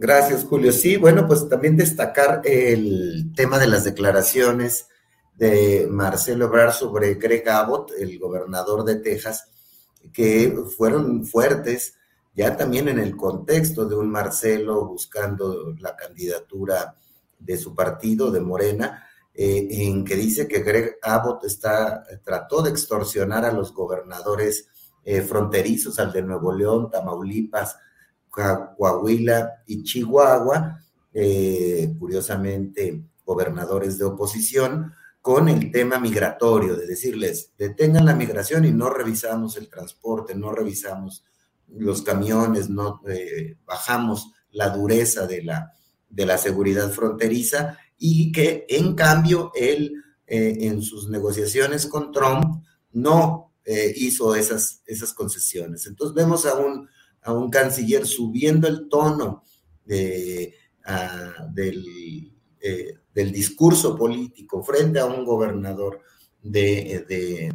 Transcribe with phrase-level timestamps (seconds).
[0.00, 0.70] Gracias, Julio.
[0.70, 4.86] Sí, bueno, pues también destacar el tema de las declaraciones
[5.34, 9.48] de Marcelo Ebrard sobre Greg Abbott, el gobernador de Texas,
[10.12, 11.94] que fueron fuertes,
[12.32, 16.94] ya también en el contexto de un Marcelo buscando la candidatura
[17.36, 22.70] de su partido, de Morena, eh, en que dice que Greg Abbott está, trató de
[22.70, 24.68] extorsionar a los gobernadores
[25.04, 27.76] eh, fronterizos, al de Nuevo León, Tamaulipas,
[28.76, 30.80] Coahuila y Chihuahua,
[31.12, 38.70] eh, curiosamente gobernadores de oposición, con el tema migratorio, de decirles, detengan la migración y
[38.70, 41.24] no revisamos el transporte, no revisamos
[41.68, 45.72] los camiones, no eh, bajamos la dureza de la,
[46.08, 52.64] de la seguridad fronteriza y que en cambio él eh, en sus negociaciones con Trump
[52.92, 53.44] no
[53.96, 55.84] hizo esas, esas concesiones.
[55.84, 56.88] Entonces vemos a un
[57.22, 59.44] a un canciller subiendo el tono
[59.84, 60.54] de,
[61.52, 66.00] del, eh, del, discurso político frente a un gobernador
[66.42, 67.52] de, de,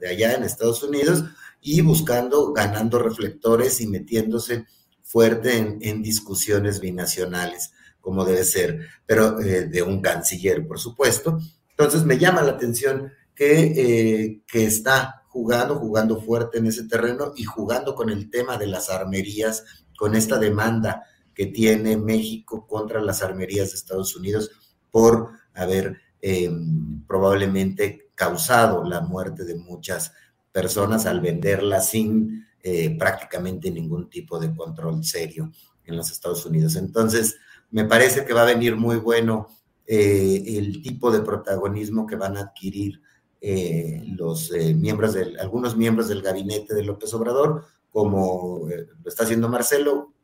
[0.00, 1.24] de, allá en Estados Unidos
[1.60, 4.66] y buscando, ganando reflectores y metiéndose
[5.02, 11.38] fuerte en, en discusiones binacionales, como debe ser, pero eh, de un canciller, por supuesto.
[11.70, 17.32] Entonces me llama la atención que, eh, que está jugando, jugando fuerte en ese terreno
[17.36, 19.64] y jugando con el tema de las armerías,
[19.96, 24.50] con esta demanda que tiene México contra las armerías de Estados Unidos
[24.90, 30.12] por haber em, probablemente causado la muerte de muchas
[30.50, 35.52] personas al venderlas sin eh, prácticamente ningún tipo de control serio
[35.84, 36.74] en los Estados Unidos.
[36.74, 37.36] Entonces,
[37.70, 39.46] me parece que va a venir muy bueno
[39.86, 43.00] eh, el tipo de protagonismo que van a adquirir
[43.40, 49.08] eh, los eh, miembros del, algunos miembros del gabinete de López Obrador, como eh, lo
[49.08, 50.14] está haciendo Marcelo,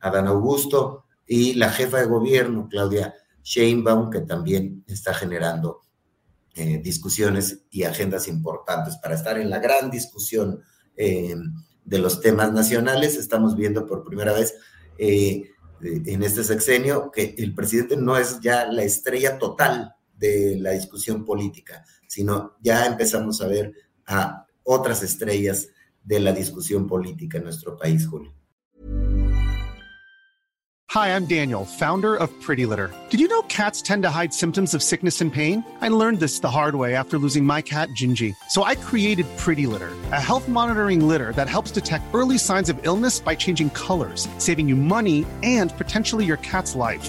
[0.00, 5.82] Adán Augusto y la jefa de gobierno, Claudia Sheinbaum, que también está generando
[6.82, 10.60] discusiones y agendas importantes para estar en la gran discusión
[10.96, 13.16] de los temas nacionales.
[13.16, 14.56] Estamos viendo por primera vez
[14.98, 21.24] en este sexenio que el presidente no es ya la estrella total de la discusión
[21.24, 23.72] política, sino ya empezamos a ver
[24.06, 25.68] a otras estrellas
[26.04, 28.32] de la discusión política en nuestro país, Julio.
[30.90, 32.92] Hi, I'm Daniel, founder of Pretty Litter.
[33.10, 35.64] Did you know cats tend to hide symptoms of sickness and pain?
[35.80, 38.34] I learned this the hard way after losing my cat, Gingy.
[38.48, 42.76] So I created Pretty Litter, a health monitoring litter that helps detect early signs of
[42.82, 47.08] illness by changing colors, saving you money and potentially your cat's life.